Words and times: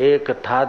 एक 0.00 0.30
था 0.30 0.64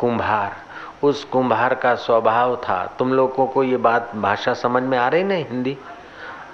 कुंभार। 0.00 0.56
उस 1.02 1.24
कुंभार 1.24 1.74
का 1.74 1.94
स्वभाव 1.96 2.56
था। 2.58 2.84
तुम 2.98 3.12
लोगों 3.12 3.46
को 3.46 3.62
ये 3.64 3.76
बात 3.78 4.10
भाषा 4.16 4.54
समझ 4.54 4.82
में 4.82 4.96
आ 4.98 5.08
रही 5.08 5.22
ना 5.24 5.34
हिंदी? 5.34 5.76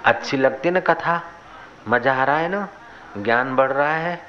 अच्छी 0.05 0.37
लगती 0.37 0.71
ना 0.71 0.79
कथा? 0.79 1.21
मज़ा 1.87 2.13
आ 2.13 2.23
रहा 2.23 2.37
है 2.37 2.49
ना? 2.49 2.67
ज्ञान 3.17 3.55
बढ़ 3.55 3.71
रहा 3.71 3.95
है? 3.95 4.19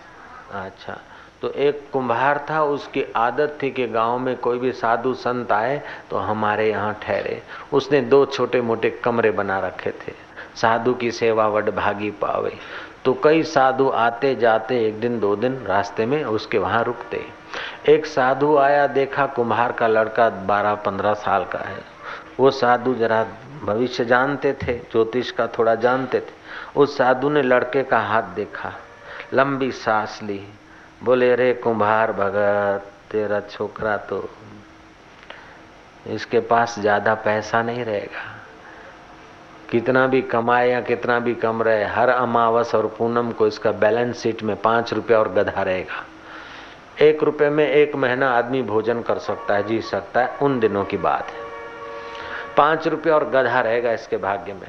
अच्छा 0.55 0.99
तो 1.43 1.51
एक 1.51 1.83
कुंभार 1.93 2.45
था, 2.51 2.63
उसकी 2.63 3.05
आदत 3.17 3.59
थी 3.63 3.71
कि 3.71 3.87
गाँव 3.87 4.19
में 4.19 4.37
कोई 4.37 4.59
भी 4.59 4.71
साधु 4.73 5.13
संत 5.15 5.53
आए 5.53 5.81
तो 6.11 6.17
हमारे 6.19 6.69
यहाँ 6.71 6.95
ठहरे। 7.03 7.43
उसने 7.73 8.01
दो 8.01 8.25
छोटे 8.27 8.61
मोटे 8.61 8.91
कमरे 9.05 9.31
बना 9.31 9.59
रखे 9.61 9.91
थे। 9.91 10.13
साधु 10.57 10.95
की 10.95 11.11
सेवा 11.11 11.47
वड 11.49 11.71
भागी 11.77 12.11
पावे। 12.21 12.53
तो 13.07 13.13
कई 13.15 13.43
साधु 13.43 13.89
आते 13.89 14.35
जाते 14.35 14.79
एक 14.87 14.99
दिन 15.01 15.19
दो 15.21 15.35
दिन 15.37 15.57
रास्ते 15.67 16.07
में 16.07 16.23
उसके 16.25 16.59
वहाँ 16.59 16.83
रुकते। 16.85 17.21
एक 17.89 18.07
साधु 18.07 18.57
आया, 18.57 18.87
देखा 18.87 19.27
कुम्हार 19.27 19.73
का 19.73 19.87
लड़का 19.87 20.29
बारह 20.47 20.75
पंद्रह 20.75 21.15
साल 21.15 21.45
का 21.45 21.59
है। 21.59 21.79
वो 22.39 22.51
साधु 22.51 22.95
जरा 22.95 23.23
भविष्य 23.65 24.05
जानते 24.05 24.53
थे, 24.53 24.79
ज्योतिष 24.83 25.31
का 25.31 25.47
थोड़ा 25.49 25.75
जानते 25.77 26.21
थे। 26.21 26.35
उस 26.77 26.97
साधु 26.99 27.29
ने 27.29 27.43
लड़के 27.43 27.83
का 27.83 28.01
हाथ 28.01 28.35
देखा, 28.35 28.73
लंबी 29.35 29.71
सांस 29.73 30.21
ली। 30.23 30.41
बोले 31.05 31.35
रे 31.37 31.53
कुम्हार 31.55 32.13
भगत, 32.13 32.91
तेरा 33.13 33.41
छोकरा 33.41 33.97
तो 33.97 34.29
इसके 36.07 36.41
पास 36.41 36.79
ज़्यादा 36.79 37.15
पैसा 37.15 37.63
नहीं 37.63 37.85
रहेगा। 37.85 38.36
कितना 39.71 40.07
भी 40.07 40.23
कमाए 40.23 40.69
या 40.71 40.81
कितना 40.81 41.19
भी 41.19 41.35
कम 41.35 41.63
रहे, 41.63 41.85
हर 41.85 42.09
अमावस 42.09 42.75
और 42.75 42.87
पूनम 42.99 43.31
को 43.31 43.47
इसका 43.47 43.73
बैलेंस 43.73 44.23
शीट 44.23 44.43
में 44.43 44.57
पाँच 44.57 44.93
रुपया 44.93 45.19
और 45.19 45.33
गधा 45.33 45.63
रहेगा। 45.63 46.05
एक 47.05 47.23
रुपये 47.23 47.51
में 47.51 47.69
एक 47.69 47.97
महीना 47.97 48.31
आदमी 48.31 48.63
भोजन 48.63 49.03
कर 49.03 49.19
सकता 49.19 49.55
है, 49.55 49.67
जी 49.67 49.81
सकता 49.81 50.21
है, 50.21 50.37
उन 50.43 50.61
दिनों 50.61 50.85
की 50.85 50.97
बात 50.97 51.27
है। 51.31 51.45
पाँच 52.57 52.89
रुपये 52.89 53.13
और 53.13 53.31
गधा 53.31 53.61
रहेगा 53.61 53.93
इसके 53.93 54.17
भाग्य 54.17 54.53
में। 54.53 54.69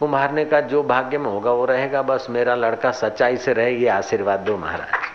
कुम्हार 0.00 0.32
ने 0.32 0.44
का 0.44 0.60
जो 0.60 0.82
भाग्य 0.82 1.18
में 1.18 1.30
होगा 1.30 1.52
वो 1.52 1.64
रहेगा, 1.64 2.02
बस 2.02 2.26
मेरा 2.30 2.54
लड़का 2.54 2.90
सच्चाई 2.90 3.36
से 3.36 3.52
रहे, 3.52 3.72
ये 3.72 3.88
आशीर्वाद 3.88 4.40
दो 4.40 4.56
महाराज। 4.56 5.07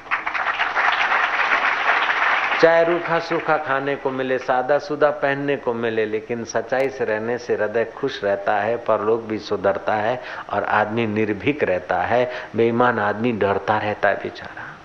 चाहे 2.63 2.83
रूखा 2.83 3.19
सूखा 3.19 3.57
खाने 3.57 3.95
को 3.95 4.09
मिले, 4.09 4.37
सादा 4.37 4.77
सुदा 4.77 5.09
पहनने 5.09 5.55
को 5.55 5.73
मिले, 5.73 6.05
लेकिन 6.05 6.43
सच्चाई 6.43 6.89
से 6.89 7.05
रहने 7.05 7.37
से 7.37 7.53
हृदय 7.53 7.85
खुश 7.85 8.23
रहता 8.23 8.55
है, 8.55 8.77
पर 8.77 9.01
लोग 9.01 9.27
भी 9.27 9.39
सुधरता 9.39 9.93
है 9.93 10.21
और 10.49 10.63
आदमी 10.63 11.07
निर्भीक 11.07 11.63
रहता 11.63 11.95
है। 11.95 12.31
बेईमान 12.55 12.99
आदमी 12.99 13.31
डरता 13.31 13.77
रहता 13.77 14.09
है 14.09 14.15
बेचारा। 14.15 14.77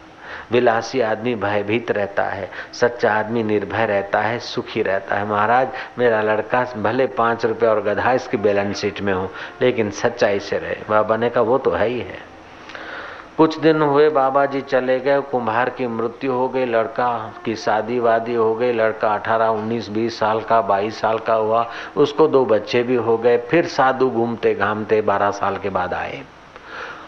विलासी 0.50 1.00
आदमी 1.00 1.34
भयभीत 1.34 1.90
रहता 1.90 2.22
है। 2.22 2.50
सच्चा 2.72 3.12
आदमी 3.12 3.42
निर्भय 3.42 3.86
रहता 3.86 4.20
है, 4.20 4.38
सुखी 4.38 4.82
रहता 4.82 5.16
है। 5.16 5.26
महाराज, 5.26 5.68
मेरा 5.98 6.22
लड़का 6.22 6.64
भले 6.64 7.06
पाँच 7.06 7.46
रुपये 7.46 7.68
और 7.68 7.82
गधा 7.82 8.12
इसकी 8.12 8.36
बैलेंस 8.36 8.76
शीट 8.76 9.00
में 9.00 9.12
हो, 9.12 9.30
लेकिन 9.62 9.90
सच्चाई 9.90 10.40
से 10.40 10.58
रहे। 10.58 10.76
वह, 10.90 11.02
बने 11.02 11.30
का 11.30 11.40
वो 11.40 11.58
तो 11.58 11.70
है 11.70 11.88
ही 11.88 12.00
है। 12.00 12.37
कुछ 13.38 13.58
दिन 13.58 13.82
हुए 13.82 14.08
बाबा 14.08 14.46
जी 14.46 14.60
चले 14.60 15.00
गए 15.00 15.20
कुम्हार 15.20 15.70
की 15.70 15.86
मृत्यु 15.86 16.32
हो 16.32 16.48
गई, 16.48 16.64
लड़का 16.64 17.32
की 17.44 17.54
शादी 17.56 17.98
वादी 17.98 18.34
हो 18.34 18.54
गई, 18.54 18.72
लड़का 18.72 19.08
अठारह, 19.14 19.48
उन्नीस, 19.48 19.88
बीस 19.88 20.18
साल 20.18 20.40
का, 20.40 20.60
बाईस 20.60 21.00
साल 21.00 21.18
का 21.18 21.34
हुआ, 21.34 21.66
उसको 21.96 22.28
दो 22.28 22.44
बच्चे 22.44 22.82
भी 22.82 22.94
हो 22.94 23.16
गए, 23.18 23.36
फिर 23.38 23.66
साधु 23.66 24.10
घूमते 24.10 24.54
घामते 24.54 25.00
बारह 25.00 25.30
साल 25.30 25.56
के 25.56 25.68
बाद 25.68 25.94
आए। 25.94 26.22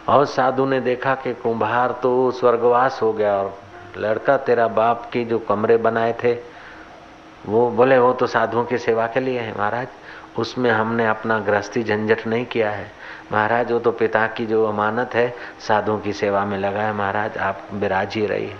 और 0.09 0.25
साधु 0.25 0.67
ने 0.67 0.81
देखा 0.81 1.15
कि 1.15 1.35
कुम्हार 1.35 1.99
तो 2.03 2.31
स्वर्गवास 2.31 3.03
हो 3.03 3.13
गया 3.13 3.37
और 3.37 3.59
लड़का 3.99 4.37
तेरा 4.37 4.69
बाप 4.69 5.11
की 5.13 5.25
जो 5.25 5.39
कमरे 5.39 5.77
बनाए 5.77 6.15
थे, 6.25 6.37
वो 7.47 7.71
बोले, 7.71 7.99
वो 7.99 8.13
तो 8.13 8.27
साधुओं 8.27 8.65
की 8.65 8.79
सेवा 8.79 9.07
के 9.07 9.21
लिए 9.21 9.41
है, 9.41 9.59
महाराज। 9.59 9.89
उसमें 10.39 10.71
हमने 10.71 11.07
अपना 11.07 11.39
गृहस्थी 11.39 11.85
झंझट 11.85 12.27
नहीं 12.27 12.47
किया 12.47 12.71
है। 12.71 12.93
महाराज, 13.33 13.73
वो 13.73 13.79
तो 13.79 13.93
पिता 13.93 14.27
की 14.27 14.47
जो 14.47 14.67
अमानत 14.67 15.15
है, 15.15 15.35
साधुओं 15.69 15.99
की 15.99 16.13
सेवा 16.13 16.45
में 16.45 16.59
लगा 16.59 16.81
है। 16.81 16.93
महाराज, 16.93 17.39
आप 17.39 17.63
विराज 17.73 18.15
ही 18.15 18.27
रही 18.27 18.53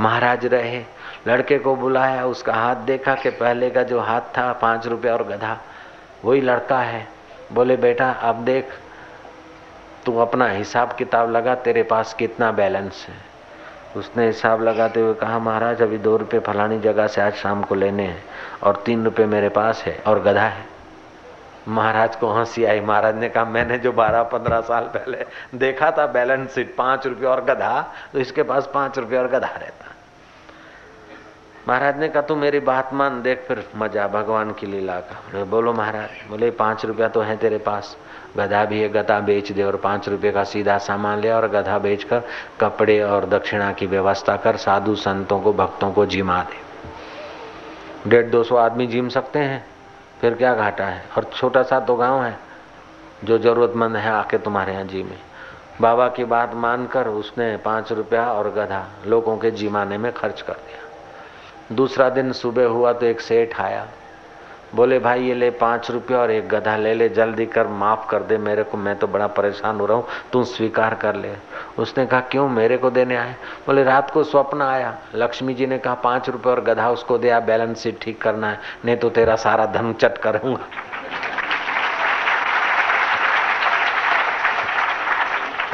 महाराज 0.00 0.46
रहे, 0.46 0.84
लड़के 1.28 1.58
को 1.58 1.76
बुलाया, 1.76 2.26
उसका 2.26 2.54
हाथ 2.54 2.76
देखा 2.76 3.14
कि 3.14 3.30
पहले 3.30 3.70
का 3.70 3.82
जो 3.82 4.00
हाथ 4.00 4.20
था, 4.20 4.52
पाँच 4.52 4.86
रुपया 4.86 5.12
और 5.12 5.22
गधा, 5.22 5.60
वही 6.24 6.40
लड़का 6.40 6.78
है। 6.78 7.08
बोले, 7.52 7.76
बेटा, 7.76 8.10
अब 8.10 8.44
देख, 8.44 8.68
तू 10.06 10.18
अपना 10.18 10.48
हिसाब 10.48 10.92
किताब 10.92 11.30
लगा, 11.30 11.54
तेरे 11.54 11.82
पास 11.82 12.14
कितना 12.14 12.52
बैलेंस 12.52 13.06
है? 13.08 13.14
उसने 13.96 14.26
हिसाब 14.26 14.62
लगाते 14.62 15.00
हुए 15.00 15.14
कहा, 15.14 15.38
महाराज, 15.38 15.82
अभी 15.82 15.98
दो 15.98 16.16
रुपये 16.16 16.40
फलानी 16.40 16.80
जगह 16.80 17.06
से 17.06 17.20
आज 17.20 17.34
शाम 17.34 17.62
को 17.62 17.74
लेने 17.74 18.02
हैं, 18.02 18.24
और 18.62 18.82
तीन 18.86 19.04
रुपये 19.04 19.26
मेरे 19.26 19.48
पास 19.48 19.82
है, 19.82 20.02
और 20.06 20.22
गधा 20.22 20.46
है। 20.46 20.73
महाराज 21.68 22.16
को 22.16 22.32
हँसी 22.32 22.64
आई। 22.64 22.80
महाराज 22.80 23.16
ने 23.16 23.28
कहा, 23.28 23.44
मैंने 23.44 23.78
जो 23.78 23.92
बारह 23.92 24.22
पंद्रह 24.22 24.60
साल 24.60 24.84
पहले 24.94 25.24
देखा 25.58 25.90
था 25.90 26.06
बैलेंस 26.06 26.54
शीट, 26.54 26.74
पाँच 26.76 27.06
रुपये 27.06 27.26
और 27.26 27.44
गधा 27.44 27.80
तो 28.12 28.18
इसके 28.18 28.42
पास 28.42 28.70
पाँच 28.74 28.98
रुपये 28.98 29.18
और 29.18 29.28
गधा 29.28 29.48
रहता। 29.48 29.90
महाराज 31.68 31.98
ने 31.98 32.08
कहा, 32.08 32.22
तू 32.22 32.34
मेरी 32.36 32.60
बात 32.60 32.92
मान, 32.94 33.20
देख 33.22 33.44
फिर 33.48 33.64
मज़ा, 33.76 34.06
भगवान 34.06 34.52
की 34.52 34.66
लीला 34.66 34.98
का। 35.00 35.44
बोलो 35.44 35.72
महाराज। 35.72 36.28
बोले, 36.28 36.50
पाँच 36.50 36.84
रुपया 36.84 37.08
तो 37.08 37.20
है 37.20 37.36
तेरे 37.36 37.58
पास। 37.58 37.96
गधा 38.36 38.64
भी 38.64 38.80
है, 38.80 38.88
गधा 38.88 39.18
बेच 39.20 39.52
दे 39.52 39.62
और 39.62 39.76
पाँच 39.76 40.08
रुपये 40.08 40.32
का 40.32 40.44
सीधा 40.44 40.76
सामान 40.78 41.20
ले 41.20 41.30
और 41.30 41.48
गधा 41.48 41.78
बेचकर 41.78 42.22
कपड़े 42.60 43.00
और 43.02 43.26
दक्षिणा 43.26 43.72
की 43.72 43.86
व्यवस्था 43.86 44.36
कर, 44.36 44.56
साधु 44.56 44.94
संतों 44.94 45.40
को, 45.40 45.52
भक्तों 45.52 45.92
को 45.92 46.06
जिमा 46.06 46.42
दे। 46.42 48.10
डेढ़ 48.10 48.26
दो 48.26 48.42
सौ 48.42 48.56
आदमी 48.56 48.86
जिम 48.86 49.08
सकते 49.08 49.38
हैं। 49.38 49.64
फिर 50.24 50.34
क्या 50.34 50.54
घाटा 50.54 50.84
है? 50.86 51.02
और 51.16 51.24
छोटा 51.34 51.62
सा 51.62 51.78
तो 51.80 51.94
गाँव 51.96 52.22
है, 52.22 52.36
जो 53.24 53.36
जरूरतमंद 53.38 53.96
है 53.96 54.10
आके 54.10 54.38
तुम्हारे 54.38 54.72
यहाँ 54.72 54.84
जी 54.84 55.02
में। 55.02 55.18
बाबा 55.80 56.06
की 56.08 56.24
बात 56.24 56.54
मानकर 56.54 57.08
उसने 57.08 57.56
पाँच 57.56 57.92
रुपया 57.92 58.24
और 58.32 58.48
गधा 58.50 58.86
लोगों 59.06 59.36
के 59.38 59.50
जीमाने 59.50 59.98
में 59.98 60.12
खर्च 60.12 60.40
कर 60.40 60.52
दिया। 60.52 61.74
दूसरा 61.76 62.08
दिन 62.08 62.32
सुबह 62.32 62.66
हुआ 62.66 62.92
तो 62.92 63.06
एक 63.06 63.20
सेठ 63.20 63.60
आया। 63.60 63.86
बोले, 64.74 64.98
भाई, 64.98 65.22
ये 65.22 65.34
ले 65.34 65.50
पाँच 65.50 65.90
रुपया 65.90 66.18
और 66.18 66.30
एक 66.30 66.48
गधा 66.48 66.76
ले 66.76 66.94
ले, 66.94 67.08
जल्दी 67.08 67.46
कर, 67.46 67.66
माफ़ 67.66 68.08
कर 68.08 68.22
दे 68.22 68.38
मेरे 68.38 68.62
को, 68.62 68.78
मैं 68.78 68.96
तो 68.96 69.06
बड़ा 69.06 69.26
परेशान 69.26 69.80
हो 69.80 69.86
रहा 69.86 69.96
हूँ, 69.96 70.06
तू 70.32 70.44
स्वीकार 70.44 70.94
कर 70.94 71.14
ले। 71.14 71.28
उसने 71.78 72.06
कहा, 72.06 72.20
क्यों 72.20 72.48
मेरे 72.48 72.76
को 72.76 72.90
देने 72.90 73.16
आए? 73.16 73.36
बोले, 73.66 73.84
रात 73.84 74.10
को 74.10 74.24
स्वप्न 74.24 74.62
आया, 74.62 74.98
लक्ष्मी 75.14 75.54
जी 75.54 75.66
ने 75.66 75.78
कहा, 75.78 75.94
पाँच 75.94 76.28
रुपये 76.28 76.52
और 76.52 76.60
गधा 76.60 76.90
उसको 76.90 77.18
दिया 77.18 77.40
बैलेंस 77.40 77.78
शीट 77.78 77.98
ठीक 78.02 78.22
करना 78.22 78.50
है, 78.50 78.60
नहीं 78.84 78.96
तो 78.96 79.10
तेरा 79.10 79.36
सारा 79.36 79.66
धन 79.66 79.92
चट 79.92 80.18
करूँगा। 80.18 80.66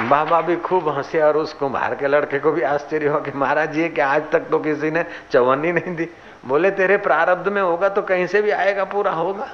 बाबा 0.08 0.40
भी 0.40 0.56
खूब 0.56 0.88
हंसे 0.88 1.20
और 1.22 1.36
उस 1.36 1.52
कुम्हार 1.52 1.94
के 1.94 2.06
लड़के 2.06 2.38
को 2.38 2.52
भी 2.52 2.62
आश्चर्य 2.62 3.08
हो 3.08 3.20
कि, 3.20 3.30
महाराज 3.34 3.72
जी 3.72 3.88
कि 3.88 4.00
आज 4.00 4.22
तक 4.32 4.40
तो 4.40 4.58
किसी 4.58 4.90
ने 4.90 5.04
चवन्नी 5.32 5.72
नहीं 5.72 5.96
दी? 5.96 6.08
बोले, 6.44 6.70
तेरे 6.70 6.96
प्रारब्ध 6.96 7.48
में 7.48 7.62
होगा 7.62 7.88
तो 7.88 8.02
कहीं 8.02 8.26
से 8.26 8.42
भी 8.42 8.50
आएगा, 8.50 8.84
पूरा 8.84 9.10
होगा। 9.10 9.48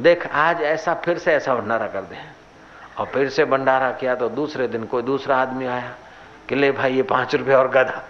देख, 0.00 0.26
आज 0.26 0.62
ऐसा 0.62 0.94
फिर 0.94 1.18
से 1.18 1.32
ऐसा 1.32 1.54
भंडारा 1.54 1.86
कर 1.86 2.02
दे। 2.02 2.16
और 2.98 3.06
फिर 3.06 3.28
से 3.28 3.44
भंडारा 3.44 3.90
किया 3.90 4.14
तो 4.14 4.28
दूसरे 4.28 4.68
दिन 4.68 4.84
कोई 4.84 5.02
दूसरा 5.02 5.36
आदमी 5.36 5.66
आया, 5.66 5.92
कि 6.48 6.54
ले 6.54 6.70
भाई, 6.72 6.94
ये 6.94 7.02
पाँच 7.02 7.34
रुपए 7.34 7.54
और 7.54 7.68
गधा। 7.68 8.02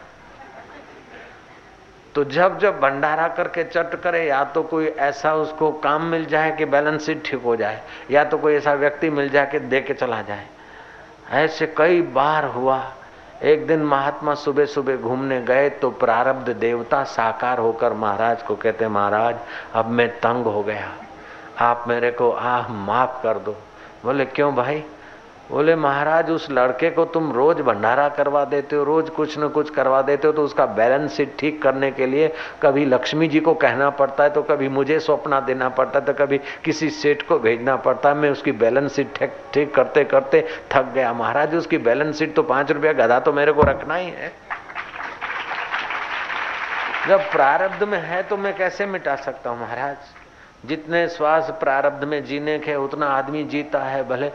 तो 2.14 2.24
जब 2.24 2.58
जब 2.58 2.80
भंडारा 2.80 3.28
करके 3.28 3.64
चट 3.64 3.94
करे, 4.02 4.24
या 4.26 4.42
तो 4.44 4.62
कोई 4.62 4.86
ऐसा 4.86 5.34
उसको 5.34 5.70
काम 5.72 6.04
मिल 6.04 6.24
जाए 6.24 6.50
कि 6.52 6.64
बैलेंस 6.64 7.06
शीट 7.06 7.22
ठीक 7.24 7.42
हो 7.42 7.54
जाए, 7.56 7.80
या 8.10 8.24
तो 8.24 8.38
कोई 8.38 8.54
ऐसा 8.54 8.72
व्यक्ति 8.74 9.10
मिल 9.10 9.28
जाए 9.28 9.46
कि 9.46 9.58
दे 9.58 9.80
के 9.80 9.94
चला 9.94 10.20
जाए। 10.22 10.46
ऐसे 11.30 11.66
कई 11.66 12.02
बार 12.02 12.44
हुआ 12.44 12.78
एक 13.42 13.66
दिन 13.66 13.82
महात्मा 13.82 14.34
सुबह 14.34 14.64
सुबह 14.64 14.96
घूमने 14.96 15.42
गए 15.42 15.70
तो 15.70 15.90
प्रारब्ध 15.90 16.50
देवता 16.50 17.04
साकार 17.04 17.58
होकर 17.58 17.92
महाराज 17.92 18.42
को 18.42 18.56
कहते, 18.56 18.88
महाराज, 18.88 19.36
अब 19.74 19.86
मैं 19.86 20.08
तंग 20.08 20.44
हो 20.44 20.62
गया। 20.62 20.92
आप 21.60 21.84
मेरे 21.88 22.10
को 22.10 22.30
आह, 22.30 22.68
माफ़ 22.68 23.22
कर 23.22 23.38
दो। 23.38 23.56
बोले, 24.04 24.24
क्यों 24.24 24.54
भाई? 24.54 24.84
बोले, 25.52 25.74
महाराज, 25.76 26.30
उस 26.30 26.46
लड़के 26.50 26.90
को 26.90 27.04
तुम 27.06 27.30
रोज 27.32 27.60
भंडारा 27.60 28.08
करवा 28.08 28.44
देते 28.44 28.76
हो, 28.76 28.84
रोज 28.84 29.08
कुछ 29.10 29.38
न 29.38 29.48
कुछ 29.48 29.70
करवा 29.70 30.00
देते 30.02 30.26
हो 30.26 30.32
तो 30.32 30.42
उसका 30.42 30.66
बैलेंस 30.68 31.16
शीट 31.16 31.34
ठीक 31.38 31.60
करने 31.62 31.90
के 31.90 32.06
लिए 32.06 32.32
कभी 32.62 32.84
लक्ष्मी 32.84 33.28
जी 33.28 33.40
को 33.40 33.54
कहना 33.56 33.88
पड़ता 33.92 34.24
है 34.24 34.30
तो 34.30 34.42
कभी 34.42 34.68
मुझे 34.70 34.98
सौंपना 35.00 35.40
देना 35.42 35.68
पड़ता 35.70 35.98
है 35.98 36.04
तो 36.04 36.12
कभी 36.14 36.38
किसी 36.64 36.88
सेठ 36.92 37.22
को 37.28 37.38
भेजना 37.38 37.76
पड़ता 37.78 38.08
है। 38.08 38.14
मैं 38.14 38.30
उसकी 38.30 38.52
बैलेंस 38.54 38.94
शीट 38.94 39.12
ठीक 39.18 39.32
ठीक 39.54 39.74
करते 39.74 40.04
करते 40.06 40.46
थक 40.72 40.92
गया। 40.94 41.12
महाराज, 41.12 41.54
उसकी 41.54 41.78
बैलेंस 41.80 42.18
शीट 42.18 42.34
तो 42.34 42.42
पाँच 42.44 42.72
रुपया 42.72 42.92
गधा 42.94 43.20
तो 43.20 43.32
मेरे 43.32 43.52
को 43.52 43.62
रखना 43.62 43.94
ही 43.94 44.08
है। 44.08 44.32
जब 47.08 47.30
प्रारब्ध 47.30 47.82
में 47.84 47.98
है 48.00 48.22
तो 48.22 48.36
मैं 48.36 48.56
कैसे 48.56 48.86
मिटा 48.86 49.14
सकता 49.18 49.50
हूँ, 49.50 49.60
महाराज? 49.60 49.96
जितने 50.64 51.06
श्वास 51.08 51.48
प्रारब्ध 51.60 52.04
में 52.04 52.24
जीने 52.24 52.58
के, 52.58 52.74
उतना 52.76 53.06
आदमी 53.08 53.42
जीता 53.44 53.78
है, 53.80 54.02
भले 54.08 54.30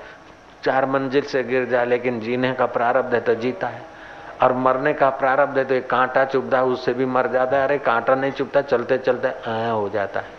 चार 0.64 0.86
मंजिल 0.86 1.22
से 1.22 1.44
गिर 1.44 1.66
जाए 1.66 1.86
लेकिन 1.86 2.20
जीने 2.20 2.54
का 2.54 2.66
प्रारब्ध 2.66 3.14
है 3.14 3.20
तो 3.22 3.36
जीता 3.36 3.68
है। 3.68 3.82
और 4.42 4.54
मरने 4.54 4.94
का 4.94 5.10
प्रारब्ध 5.10 5.58
है 5.58 5.66
तो 5.66 5.74
एक 5.74 5.90
कांटा 5.90 6.26
चुभता 6.26 6.58
है 6.58 6.64
उससे 6.64 6.94
भी 6.94 7.06
मर 7.06 7.28
जाता 7.28 7.58
है। 7.58 7.64
अरे, 7.64 7.78
कांटा 7.78 8.16
नहीं 8.16 8.32
चुभता 8.32 8.62
चलते 8.62 8.98
चलते 8.98 9.28
आया 9.52 9.72
हो 9.72 9.90
जाता 9.90 10.20
है। 10.20 10.36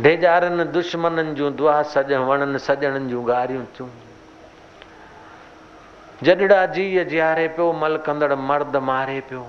ढेजारन 0.00 0.64
दुश्मनन 0.64 1.34
जू 1.34 1.50
दुआ 1.50 1.82
सज 1.82 2.12
वणन, 2.12 2.58
सजन 2.58 3.08
जू 3.08 3.22
गारियूं 3.22 3.88
जडड़ा 6.22 6.66
जी 6.66 7.04
जियारे 7.04 7.48
पियो, 7.48 7.72
मल 7.72 7.96
कंदड़ 7.96 8.34
मर्द 8.34 8.76
मारे 8.76 9.20
पियो। 9.20 9.46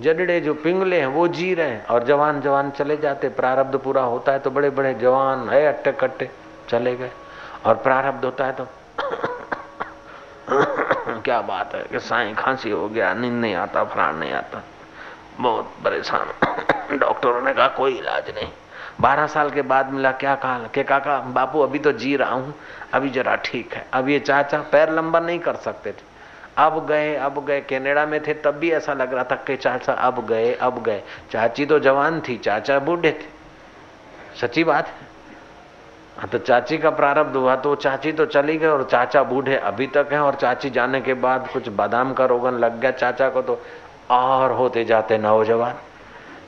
जडड़े 0.00 0.40
जो 0.40 0.54
पिंगले 0.54 0.98
हैं, 0.98 1.06
वो 1.06 1.28
जी 1.28 1.54
रहे 1.54 1.66
हैं। 1.66 1.86
और 1.86 2.04
जवान 2.04 2.40
जवान 2.40 2.70
चले 2.70 2.96
जाते, 2.96 3.28
प्रारब्ध 3.28 3.78
पूरा 3.78 4.02
होता 4.02 4.32
है 4.32 4.38
तो 4.38 4.50
बड़े 4.50 4.70
बड़े 4.70 4.94
जवान 4.94 5.48
है 5.48 5.66
अट्टे 5.66 5.92
कट्टे 5.92 6.30
चले 6.68 6.94
गए। 6.96 7.10
और 7.66 7.74
प्रारब्ध 7.74 8.24
होता 8.24 8.46
है 8.46 8.52
तो 8.52 8.68
क्या 11.22 11.40
बात 11.40 11.74
है 11.74 11.82
कि 11.82 12.00
साई 12.00 12.34
खांसी 12.34 12.70
हो 12.70 12.88
गया 12.88 13.14
नींद 13.14 13.32
नहीं 13.32 13.54
आता 13.54 13.84
फलान 13.84 14.16
नहीं 14.16 14.32
आता। 14.32 14.62
बहुत 15.40 15.64
परेशान। 15.84 16.26
डॉक्टरों 16.98 17.40
ने 17.40 17.52
कहा 17.52 17.68
कोई 17.68 17.92
इलाज 17.94 18.30
नहीं। 18.34 18.48
बारह 19.00 19.26
साल 19.26 19.50
के 19.50 19.62
बाद 19.62 19.90
मिला 19.90 20.12
क्या 20.12 20.34
कहा? 20.34 20.58
के 20.58 20.82
काका 20.82 21.18
बापू 21.18 21.60
अभी 21.60 21.78
तो 21.78 21.92
जी 21.92 22.16
रहा 22.16 22.34
हूँ। 22.34 22.54
अभी 22.92 23.10
जरा 23.10 23.36
ठीक 23.36 23.74
है। 23.74 23.86
अब 23.92 24.08
ये 24.08 24.18
चाचा 24.18 24.58
पैर 24.58 24.90
लंबा 24.90 25.20
नहीं 25.20 25.38
कर 25.38 25.56
सकते 25.56 25.92
थे। 25.92 26.04
अब 26.56 26.86
गए 26.86 27.16
अब 27.16 27.44
गए। 27.44 27.60
कनाडा 27.60 28.06
में 28.06 28.26
थे 28.26 28.34
तब 28.34 28.50
भी 28.50 28.70
ऐसा 28.70 28.92
लग 28.92 29.14
रहा 29.14 29.24
था 29.24 29.34
कि 29.34 29.56
चाचा 29.56 29.92
अब 29.92 30.26
गए 30.26 30.54
अब 30.54 30.82
गए। 30.82 31.02
चाची 31.30 31.66
तो 31.66 31.78
जवान 31.78 32.20
थी 32.20 32.36
चाचा 32.38 32.78
बूढ़े 32.78 33.12
थे। 33.12 33.42
सच्ची 34.40 34.64
बात 34.64 34.86
है 34.86 34.92
हाँ? 34.92 35.11
तो 36.22 36.38
चाची 36.38 36.76
का 36.78 36.90
प्रारब्ध 36.92 37.36
हुआ 37.36 37.54
तो 37.56 37.74
चाची 37.74 38.12
तो 38.12 38.24
चली 38.26 38.56
गई 38.58 38.66
और 38.66 38.82
चाचा 38.84 39.22
बूढ़े 39.24 39.56
अभी 39.58 39.86
तक 39.86 40.08
हैं 40.12 40.18
और 40.20 40.34
चाची 40.34 40.70
जाने 40.70 41.00
के 41.00 41.14
बाद 41.16 41.48
कुछ 41.52 41.68
बादाम 41.70 42.12
का 42.12 42.24
रोगन 42.26 42.58
लग 42.58 42.78
गया 42.80 42.90
चाचा 42.92 43.28
को 43.28 43.42
तो 43.42 43.60
और 44.10 44.52
होते 44.52 44.84
जाते 44.84 45.18
नौजवान। 45.18 45.74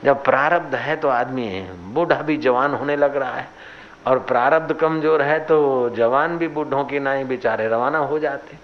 जब 0.03 0.23
प्रारब्ध 0.23 0.75
है 0.75 0.95
तो 0.95 1.07
आदमी 1.09 1.47
बूढ़ा 1.93 2.21
भी 2.21 2.37
जवान 2.37 2.73
होने 2.73 2.95
लग 2.95 3.15
रहा 3.17 3.35
है 3.35 3.47
और 4.07 4.19
प्रारब्ध 4.21 4.73
कमज़ोर 4.75 5.21
है 5.21 5.39
तो 5.45 5.89
जवान 5.95 6.37
भी 6.37 6.47
बूढ़ों 6.47 6.83
की 6.85 6.99
नाई 6.99 7.17
ही 7.17 7.23
बेचारे, 7.25 7.67
रवाना 7.67 7.97
हो 7.99 8.19
जाते। 8.19 8.57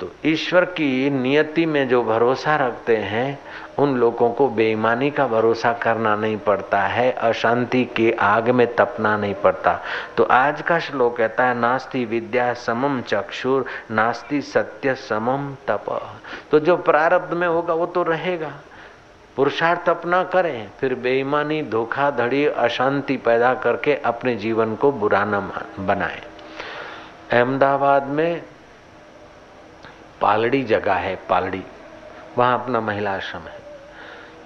तो 0.00 0.10
ईश्वर 0.24 0.64
की 0.64 1.10
नियति 1.10 1.66
में 1.66 1.88
जो 1.88 2.02
भरोसा 2.02 2.56
रखते 2.56 2.96
हैं, 2.96 3.38
उन 3.78 3.96
लोगों 3.96 4.30
को 4.30 4.48
बेईमानी 4.48 5.10
का 5.10 5.26
भरोसा 5.26 5.72
करना 5.72 6.16
नहीं 6.16 6.36
पड़ता 6.36 6.80
है, 6.80 7.12
अशांति 7.12 7.84
के 7.84 8.16
आग 8.20 8.50
में 8.50 8.74
तपना 8.74 9.16
नहीं 9.16 9.34
पड़ता। 9.34 9.80
तो 10.16 10.24
आज 10.24 10.62
का 10.62 10.78
श्लोक 10.78 11.16
कहता 11.16 11.44
है, 11.44 11.58
नास्ति 11.58 12.04
विद्या 12.04 12.54
समम 12.54 13.00
चक्षुर, 13.00 13.64
नास्ति 13.90 14.42
सत्य 14.42 14.94
समम 14.94 15.54
तप। 15.68 16.02
तो 16.50 16.58
जो 16.58 16.76
प्रारब्ध 16.76 17.34
में 17.34 17.48
होगा, 17.48 17.74
वो 17.74 17.86
तो 17.86 18.02
रहेगा। 18.02 18.52
पुरुषार्थ 19.36 19.88
अपना 19.88 20.24
करें, 20.24 20.68
फिर 20.80 20.94
बेईमानी, 20.94 21.62
धोखाधड़ी, 21.62 22.46
अशांति 22.46 23.16
पैदा 23.16 23.54
करके 23.54 23.94
अपने 23.94 24.36
जीवन 24.36 24.74
को 24.74 24.92
बुरा 24.92 25.24
न 25.24 25.52
बनाए। 25.80 26.22
अहमदाबाद 27.30 28.06
में 28.06 28.42
पालड़ी 30.22 30.62
जगह 30.62 30.94
है, 30.94 31.18
पालड़ी। 31.28 31.62
वहाँ 32.38 32.62
अपना 32.62 32.80
महिला 32.80 33.14
आश्रम 33.14 33.40
है। 33.40 33.58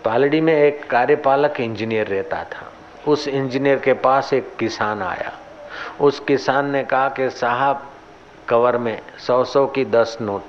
पालड़ी 0.05 0.41
में 0.41 0.55
एक 0.55 0.91
कार्यपालक 0.91 1.61
इंजीनियर 1.61 2.07
रहता 2.07 2.45
था। 2.45 2.73
उस 3.09 3.29
इंजीनियर 3.29 3.79
के 3.79 3.93
पास 3.93 4.33
एक 4.33 4.57
किसान 4.59 5.03
आया। 5.03 5.33
उस 6.01 6.21
किसान 6.21 6.71
ने 6.71 6.85
कहा 6.85 7.09
कि, 7.09 7.31
साहब, 7.31 7.91
कवर 8.49 8.79
में 8.79 9.03
सौ 9.19 9.45
सौ 9.45 9.67
की 9.67 9.85
दस 9.85 10.19
नोट। 10.21 10.43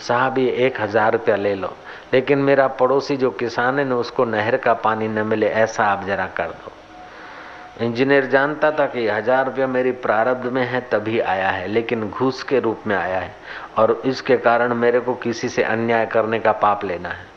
साहब, 0.00 0.38
ये 0.38 0.50
एक 0.50 0.80
हज़ार 0.80 1.12
रुपया 1.12 1.36
ले 1.36 1.54
लो। 1.54 1.74
लेकिन 2.12 2.38
मेरा 2.38 2.68
पड़ोसी 2.68 3.16
जो 3.16 3.30
किसान 3.30 3.78
है, 3.78 3.84
ना 3.84 3.96
उसको 3.96 4.24
नहर 4.24 4.56
का 4.56 4.74
पानी 4.74 5.08
न 5.08 5.26
मिले, 5.26 5.46
ऐसा 5.46 5.84
आप 5.84 6.04
जरा 6.04 6.26
कर 6.26 6.46
दो। 6.46 6.72
इंजीनियर 7.76 8.26
जानता 8.26 8.70
था 8.70 8.86
कि 8.86 9.06
हज़ार 9.08 9.44
रुपया 9.46 9.66
मेरी 9.66 9.92
प्रारब्ध 9.92 10.46
में 10.46 10.64
है, 10.64 10.80
तभी 10.82 11.18
आया 11.20 11.48
है, 11.50 11.66
लेकिन 11.68 12.08
घूस 12.10 12.42
के 12.42 12.60
रूप 12.60 12.82
में 12.86 12.94
आया 12.96 13.18
है 13.20 13.34
और 13.78 14.00
इसके 14.06 14.36
कारण 14.38 14.74
मेरे 14.74 15.00
को 15.00 15.14
किसी 15.16 15.48
से 15.48 15.62
अन्याय 15.64 16.06
करने 16.06 16.38
का 16.40 16.52
पाप 16.54 16.84
लेना 16.84 17.08
है। 17.08 17.32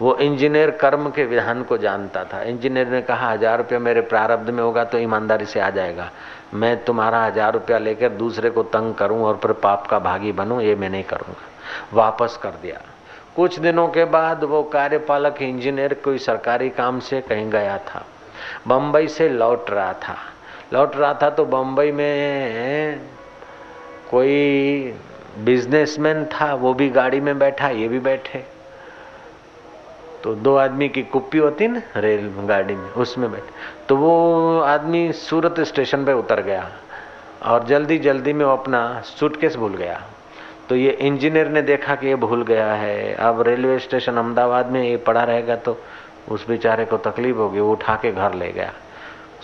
वो 0.00 0.16
इंजीनियर 0.18 0.70
कर्म 0.70 1.10
के 1.10 1.24
विधान 1.24 1.62
को 1.62 1.76
जानता 1.78 2.24
था। 2.24 2.42
इंजीनियर 2.42 2.88
ने 2.88 3.00
कहा, 3.02 3.30
हज़ार 3.32 3.58
रुपया 3.58 3.78
मेरे 3.78 4.00
प्रारब्ध 4.06 4.50
में 4.50 4.62
होगा 4.62 4.84
तो 4.84 4.98
ईमानदारी 4.98 5.46
से 5.46 5.60
आ 5.60 5.70
जाएगा। 5.70 6.10
मैं 6.54 6.84
तुम्हारा 6.84 7.24
हज़ार 7.24 7.52
रुपया 7.52 7.78
लेकर 7.78 8.08
दूसरे 8.16 8.50
को 8.50 8.62
तंग 8.64 8.94
करूँ 8.94 9.22
और 9.24 9.36
फिर 9.36 9.52
पाप 9.52 9.86
का 9.86 9.98
भागी 9.98 10.32
बनूं, 10.32 10.60
ये 10.60 10.74
मैं 10.74 10.90
नहीं 10.90 11.04
करूँगा। 11.04 11.94
वापस 11.94 12.38
कर 12.42 12.58
दिया। 12.62 12.80
कुछ 13.36 13.58
दिनों 13.58 13.88
के 13.88 14.04
बाद 14.10 14.44
वो 14.44 14.62
कार्यपालक 14.72 15.42
इंजीनियर 15.42 15.94
कोई 16.04 16.18
सरकारी 16.18 16.68
काम 16.72 17.00
से 17.00 17.20
कहीं 17.20 17.50
गया 17.50 17.78
था। 17.86 18.06
बम्बई 18.68 19.08
से 19.08 19.28
लौट 19.28 19.70
रहा 19.70 19.92
था। 19.92 20.16
लौट 20.72 20.96
रहा 20.96 21.12
था 21.14 21.30
तो 21.30 21.44
बम्बई 21.46 21.92
में 21.92 23.00
कोई 24.10 24.94
बिजनेसमैन 25.38 26.24
था, 26.24 26.54
वो 26.54 26.74
भी 26.74 26.88
गाड़ी 26.88 27.20
में 27.20 27.38
बैठा, 27.38 27.68
ये 27.68 27.88
भी 27.88 27.98
बैठे। 28.00 28.44
तो 30.24 30.34
दो 30.34 30.54
आदमी 30.56 30.88
की 30.88 31.02
कुप्पी 31.02 31.38
होती 31.38 31.66
ना 31.68 31.82
रेल 31.96 32.30
गाड़ी 32.46 32.74
में, 32.74 32.90
उसमें 32.90 33.30
बैठे। 33.32 33.52
तो 33.88 33.96
वो 33.96 34.60
आदमी 34.60 35.12
सूरत 35.12 35.60
स्टेशन 35.60 36.04
पे 36.04 36.12
उतर 36.12 36.40
गया 36.42 36.68
और 37.42 37.64
जल्दी 37.64 37.98
जल्दी 37.98 38.32
में 38.32 38.44
वो 38.44 38.52
अपना 38.52 39.00
सूटकेस 39.04 39.56
भूल 39.56 39.74
गया। 39.74 40.00
तो 40.68 40.76
ये 40.76 40.90
इंजीनियर 40.90 41.48
ने 41.48 41.62
देखा 41.62 41.94
कि 41.94 42.06
ये 42.06 42.14
भूल 42.16 42.42
गया 42.42 42.72
है। 42.74 43.14
अब 43.14 43.42
रेलवे 43.42 43.78
स्टेशन 43.78 44.16
अहमदाबाद 44.16 44.70
में 44.70 44.82
ये 44.82 44.96
पड़ा 44.96 45.22
रहेगा 45.24 45.56
तो 45.56 45.78
उस 46.28 46.48
बेचारे 46.48 46.84
को 46.84 46.96
तकलीफ़ 46.96 47.36
होगी, 47.36 47.60
वो 47.60 47.72
उठा 47.72 47.94
के 47.94 48.12
घर 48.12 48.34
ले 48.34 48.52
गया। 48.52 48.72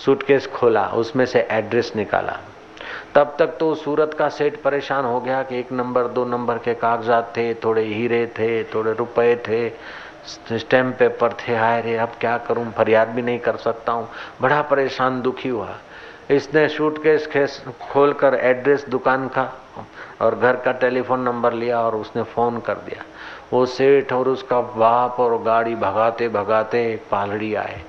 सूटकेस 0.05 0.47
खोला, 0.47 0.87
उसमें 0.87 1.27
से 1.27 1.49
एड्रेस 1.51 1.93
निकाला। 1.97 2.39
तब 3.15 3.37
तक 3.39 3.47
तो 3.47 3.75
सूरत 3.75 4.15
का 4.15 4.29
सेठ 4.29 4.57
परेशान 4.57 5.05
हो 5.05 5.21
गया 5.21 5.43
कि 5.43 5.59
एक 5.59 5.73
नंबर, 5.73 6.03
दो 6.03 6.25
नंबर 6.25 6.59
के 6.59 6.75
कागजात 6.75 7.33
थे, 7.37 7.55
थोड़े 7.55 7.83
हीरे 7.83 8.27
थे, 8.27 8.65
थोड़े 8.65 8.93
रुपए 8.93 9.37
थे, 9.37 9.73
स्टैम्प 10.59 10.97
पेपर 10.99 11.33
थे, 11.33 11.57
हाय 11.57 11.81
रे, 11.81 11.97
अब 11.97 12.13
क्या 12.21 12.39
करूँ, 12.39 12.73
फरियाद 12.73 13.09
भी 13.09 13.23
नहीं 13.23 13.39
कर 13.39 13.57
सकता 13.57 13.93
हूँ। 13.93 14.09
बड़ा 14.41 14.63
परेशान, 14.63 15.23
दुखी 15.23 15.49
हुआ। 15.49 15.77
इसने 16.31 16.69
सूटकेस 16.69 17.27
केस 17.27 17.65
खोल 17.93 18.13
कर 18.13 18.35
एड्रेस 18.35 18.87
दुकान 18.89 19.29
का 19.29 19.62
और 20.23 20.35
घर 20.35 20.57
का 20.57 20.73
टेलीफोन 20.73 21.21
नंबर 21.21 21.53
लिया 21.53 21.81
और 21.81 21.97
उसने 21.97 22.23
फ़ोन 22.25 22.61
कर 22.61 22.75
दिया। 22.81 23.05
वो 23.53 23.65
सेठ 23.69 24.13
और 24.13 24.29
उसका 24.29 24.61
बाप 24.61 25.21
और 25.21 25.43
गाड़ी 25.43 25.75
भगाते 25.77 26.29
भगाते 26.29 27.01
पालड़ी 27.11 27.55
आए 27.55 27.81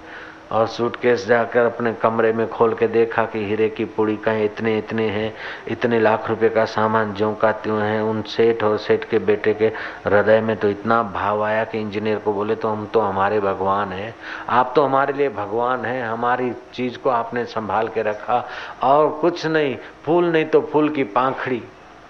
और 0.52 0.68
सूटकेस 0.68 1.26
जाकर 1.28 1.66
अपने 1.66 1.94
कमरे 1.94 2.32
में 2.34 2.48
खोल 2.50 2.74
के 2.74 2.88
देखा 2.88 3.24
कि 3.26 3.40
हीरे 3.46 3.70
की 3.70 3.86
पुड़ी 3.86 4.16
कहीं, 4.18 4.44
इतने 4.46 4.78
इतने 4.78 5.08
हैं, 5.10 5.34
इतने 5.68 6.00
लाख 6.00 6.30
रुपए 6.30 6.50
का 6.50 6.66
सामान 6.66 7.14
जो 7.14 7.34
का 7.34 7.52
त्यों 7.52 7.82
है। 7.82 8.04
उन 8.04 8.22
सेठ 8.22 8.64
और 8.64 8.78
सेठ 8.78 9.04
के 9.04 9.20
बेटे 9.20 9.54
के 9.54 9.68
हृदय 10.06 10.42
में 10.42 10.56
तो 10.58 10.70
इतना 10.70 11.02
भाव 11.04 11.44
आया 11.44 11.64
कि 11.64 11.80
इंजीनियर 11.80 12.18
को 12.18 12.34
बोले 12.34 12.56
तो 12.56 12.70
हम 12.70 12.86
तो 12.86 13.00
हमारे 13.00 13.40
भगवान 13.40 13.92
हैं। 13.92 14.14
आप 14.50 14.74
तो 14.76 14.84
हमारे 14.84 15.14
लिए 15.14 15.30
भगवान 15.30 15.86
हैं। 15.86 16.04
हमारी 16.04 16.52
चीज़ 16.74 16.98
को 16.98 17.10
आपने 17.10 17.46
संभाल 17.46 17.88
के 17.88 18.02
रखा 18.02 18.44
और 18.84 19.10
कुछ 19.22 19.46
नहीं, 19.46 19.76
फूल 20.04 20.32
नहीं 20.32 20.46
तो 20.46 20.62
फूल 20.62 20.90
की 20.90 21.04
पाखड़ी 21.04 21.62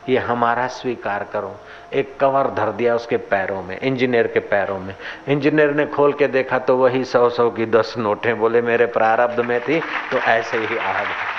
ये 0.10 0.18
हमारा 0.20 0.68
स्वीकार 0.70 1.24
करो। 1.34 1.56
एक 1.94 2.16
कवर 2.20 2.50
धर 2.54 2.72
दिया 2.72 2.96
उसके 2.96 3.18
पैरों 3.26 3.62
में, 3.64 3.78
इंजीनियर 3.80 4.28
के 4.28 4.40
पैरों 4.42 4.80
में। 4.80 4.96
इंजीनियर 5.28 5.74
ने 5.74 5.86
खोल 5.88 6.14
के 6.14 6.28
देखा 6.30 6.60
तो 6.60 6.78
वही 6.78 7.04
सौ 7.06 7.30
सौ 7.32 7.50
की 7.52 7.66
दस 7.68 7.94
नोटें 7.98 8.38
बोले, 8.40 8.62
मेरे 8.64 8.86
प्रारब्ध 8.88 9.40
में 9.42 9.60
थी 9.62 9.80
तो 10.12 10.18
ऐसे 10.20 10.58
ही 10.58 10.78
आ 10.78 10.94
गए 10.94 11.32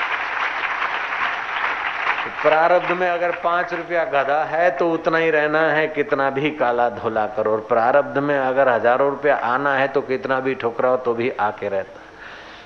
प्रारब्ध 2.43 2.91
में 2.93 3.09
अगर 3.09 3.31
पाँच 3.45 3.73
रुपया 3.75 4.05
गधा 4.05 4.43
है 4.47 4.71
तो 4.71 4.91
उतना 4.93 5.19
ही 5.19 5.31
रहना 5.31 5.61
है, 5.63 5.87
कितना 5.89 6.29
भी 6.31 6.51
काला 6.53 6.89
धोला 6.91 7.27
करो। 7.29 7.53
और 7.53 7.61
प्रारब्ध 7.69 8.19
में 8.19 8.37
अगर 8.39 8.69
हज़ारों 8.69 9.11
रुपया 9.11 9.37
आना 9.45 9.75
है 9.75 9.87
तो 9.89 10.01
कितना 10.03 10.41
भी 10.41 10.55
ठुकराओ 10.55 10.97
तो 10.99 11.15
भी 11.15 11.31
आके 11.41 11.69
रहता। 11.69 12.01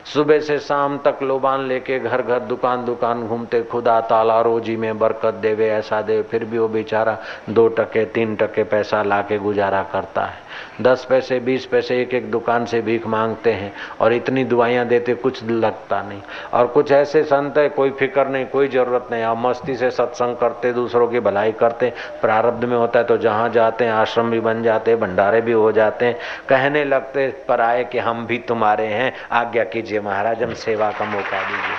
सुबह 0.08 0.38
से 0.40 0.58
शाम 0.58 0.96
तक 0.98 1.18
लोबान 1.22 1.66
लेके 1.68 1.98
घर 1.98 2.22
घर 2.22 2.38
दुकान 2.40 2.84
दुकान 2.84 3.26
घूमते, 3.26 3.62
खुदा 3.62 4.00
ताला 4.00 4.40
रोजी 4.40 4.76
में 4.76 4.98
बरकत 4.98 5.34
देवे, 5.34 5.68
ऐसा 5.68 6.00
दे, 6.02 6.20
फिर 6.22 6.44
भी 6.44 6.58
वो 6.58 6.68
बेचारा 6.68 7.16
दो 7.50 7.68
टके, 7.68 8.04
तीन 8.04 8.36
टके 8.36 8.64
पैसा 8.64 9.02
ला 9.02 9.20
के 9.22 9.38
गुजारा 9.38 9.82
करता 9.82 10.24
है। 10.24 10.46
दस 10.82 11.04
पैसे, 11.04 11.38
बीस 11.40 11.64
पैसे 11.66 12.00
एक 12.02 12.14
एक 12.14 12.30
दुकान 12.30 12.64
से 12.64 12.80
भीख 12.80 13.06
मांगते 13.06 13.52
हैं 13.52 13.72
और 14.00 14.12
इतनी 14.12 14.44
दुआइयाँ 14.44 14.86
देते 14.86 15.14
कुछ 15.14 15.42
लगता 15.44 16.00
नहीं। 16.02 16.20
और 16.52 16.66
कुछ 16.66 16.92
ऐसे 16.92 17.22
संत 17.22 17.58
है, 17.58 17.68
कोई 17.68 17.90
फ़िक्र 17.90 18.26
नहीं, 18.26 18.46
कोई 18.46 18.68
ज़रूरत 18.68 19.08
नहीं। 19.12 19.22
आप 19.22 19.38
मस्ती 19.38 19.76
से 19.76 19.90
सत्संग 19.90 20.36
करते, 20.36 20.72
दूसरों 20.72 21.08
की 21.08 21.20
भलाई 21.20 21.52
करते, 21.52 21.92
प्रारब्ध 22.22 22.64
में 22.64 22.76
होता 22.76 22.98
है 22.98 23.04
तो 23.04 23.16
जहाँ 23.16 23.48
जाते 23.48 23.84
हैं, 23.84 23.92
आश्रम 23.92 24.30
भी 24.30 24.40
बन 24.40 24.62
जाते 24.62 24.96
भंडारे 24.96 25.40
भी 25.40 25.52
हो 25.52 25.70
जाते 25.72 26.06
हैं, 26.06 26.16
कहने 26.48 26.84
लगते 26.84 27.28
पर 27.48 27.60
आए 27.60 27.84
कि 27.84 27.98
हम 27.98 28.26
भी 28.26 28.38
तुम्हारे 28.38 28.86
हैं, 28.86 29.12
आज्ञा 29.32 29.64
कीजिए 29.64 29.97
महाराज, 30.00 30.42
हम 30.42 30.54
सेवा 30.54 30.90
का 30.90 31.04
मौका 31.04 31.42
दीजिए। 31.42 31.76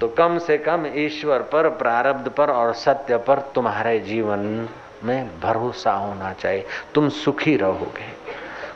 तो 0.00 0.08
कम 0.08 0.38
से 0.38 0.58
कम 0.58 0.86
ईश्वर 0.94 1.38
पर, 1.42 1.68
प्रारब्ध 1.68 2.28
पर 2.28 2.50
और 2.50 2.72
सत्य 2.74 3.16
पर 3.16 3.38
तुम्हारे 3.38 3.98
जीवन 3.98 4.68
में 5.04 5.40
भरोसा 5.40 5.92
होना 5.92 6.32
चाहिए। 6.32 6.66
तुम 6.94 7.08
सुखी 7.08 7.56
रहोगे। 7.56 8.12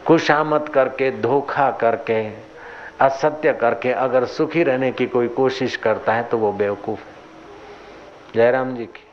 खुशामत 0.06 0.68
करके, 0.68 1.10
धोखा 1.20 1.70
करके, 1.70 2.52
असत्य 3.00 3.52
करके 3.52 3.92
अगर 3.92 4.24
सुखी 4.24 4.62
रहने 4.62 4.92
की 4.92 5.06
कोई 5.06 5.28
कोशिश 5.28 5.76
करता 5.76 6.12
है 6.12 6.22
तो 6.22 6.38
वो 6.38 6.52
बेवकूफ़ 6.52 7.00
जयराम 8.34 8.76
जी 8.76 8.84
की 8.84 9.04